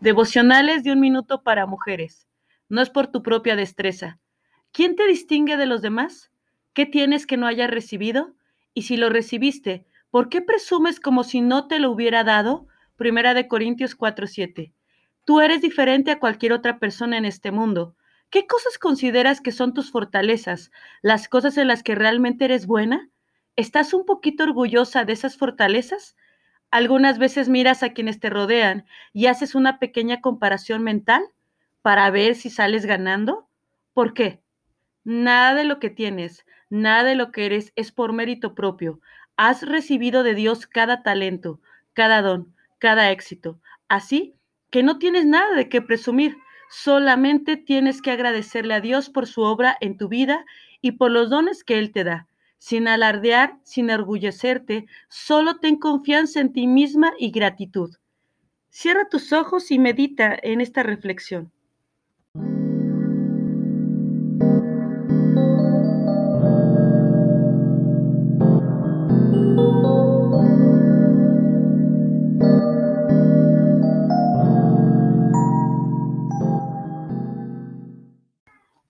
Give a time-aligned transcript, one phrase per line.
[0.00, 2.26] Devocionales de un minuto para mujeres.
[2.70, 4.18] No es por tu propia destreza.
[4.72, 6.30] ¿Quién te distingue de los demás?
[6.72, 8.34] ¿Qué tienes que no hayas recibido?
[8.72, 12.66] Y si lo recibiste, ¿por qué presumes como si no te lo hubiera dado?
[12.96, 14.72] Primera de Corintios 4:7.
[15.26, 17.94] Tú eres diferente a cualquier otra persona en este mundo.
[18.30, 20.70] ¿Qué cosas consideras que son tus fortalezas?
[21.02, 23.10] ¿Las cosas en las que realmente eres buena?
[23.54, 26.16] ¿Estás un poquito orgullosa de esas fortalezas?
[26.70, 31.22] Algunas veces miras a quienes te rodean y haces una pequeña comparación mental
[31.82, 33.48] para ver si sales ganando.
[33.92, 34.40] ¿Por qué?
[35.02, 39.00] Nada de lo que tienes, nada de lo que eres es por mérito propio.
[39.36, 41.60] Has recibido de Dios cada talento,
[41.92, 43.58] cada don, cada éxito.
[43.88, 44.36] Así
[44.70, 46.36] que no tienes nada de qué presumir.
[46.68, 50.44] Solamente tienes que agradecerle a Dios por su obra en tu vida
[50.80, 52.28] y por los dones que Él te da.
[52.60, 57.96] Sin alardear, sin orgullecerte, solo ten confianza en ti misma y gratitud.
[58.68, 61.50] Cierra tus ojos y medita en esta reflexión.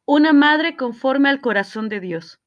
[0.07, 2.40] Una madre conforme al corazón de Dios.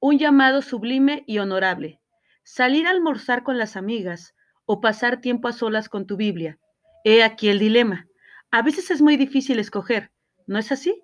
[0.00, 2.00] Un llamado sublime y honorable.
[2.44, 6.56] Salir a almorzar con las amigas o pasar tiempo a solas con tu Biblia.
[7.02, 8.06] He aquí el dilema.
[8.52, 10.12] A veces es muy difícil escoger,
[10.46, 11.02] ¿no es así?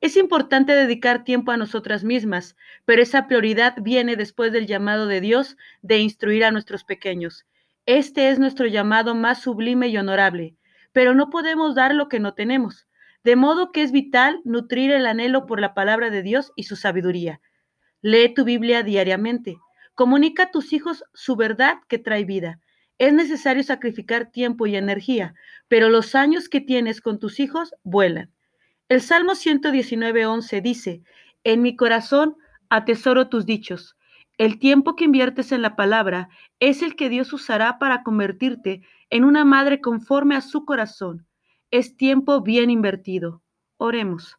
[0.00, 5.20] Es importante dedicar tiempo a nosotras mismas, pero esa prioridad viene después del llamado de
[5.20, 7.46] Dios de instruir a nuestros pequeños.
[7.84, 10.54] Este es nuestro llamado más sublime y honorable,
[10.92, 12.86] pero no podemos dar lo que no tenemos.
[13.24, 16.76] De modo que es vital nutrir el anhelo por la palabra de Dios y su
[16.76, 17.40] sabiduría.
[18.08, 19.58] Lee tu Biblia diariamente.
[19.96, 22.60] Comunica a tus hijos su verdad que trae vida.
[22.98, 25.34] Es necesario sacrificar tiempo y energía,
[25.66, 28.30] pero los años que tienes con tus hijos vuelan.
[28.88, 31.02] El Salmo 119.11 dice,
[31.42, 32.36] En mi corazón
[32.70, 33.96] atesoro tus dichos.
[34.38, 36.28] El tiempo que inviertes en la palabra
[36.60, 41.26] es el que Dios usará para convertirte en una madre conforme a su corazón.
[41.72, 43.42] Es tiempo bien invertido.
[43.78, 44.36] Oremos.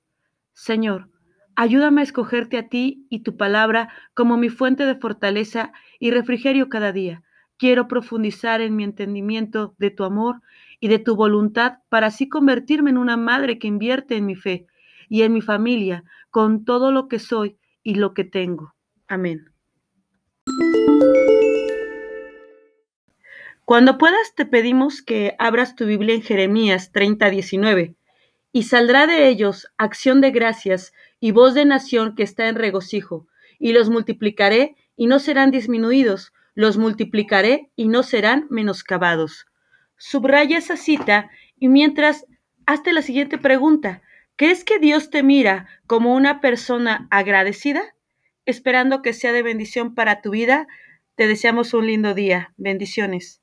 [0.53, 1.09] Señor,
[1.57, 6.69] ayúdame a escogerte a ti y tu palabra como mi fuente de fortaleza y refrigerio
[6.69, 7.23] cada día.
[7.57, 10.41] Quiero profundizar en mi entendimiento de tu amor
[10.79, 14.67] y de tu voluntad para así convertirme en una madre que invierte en mi fe
[15.09, 18.75] y en mi familia con todo lo que soy y lo que tengo.
[19.07, 19.51] Amén.
[23.65, 27.95] Cuando puedas, te pedimos que abras tu Biblia en Jeremías 30, 19.
[28.51, 33.27] Y saldrá de ellos acción de gracias y voz de nación que está en regocijo,
[33.59, 39.45] y los multiplicaré y no serán disminuidos, los multiplicaré y no serán menoscabados.
[39.97, 42.25] Subraya esa cita y mientras
[42.65, 44.01] hazte la siguiente pregunta.
[44.35, 47.81] ¿Crees que Dios te mira como una persona agradecida?
[48.45, 50.67] Esperando que sea de bendición para tu vida,
[51.15, 52.53] te deseamos un lindo día.
[52.57, 53.41] Bendiciones.